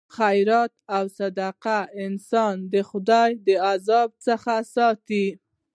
[0.17, 5.27] خیرات او صدقه انسان د خدای د عذاب څخه ساتي.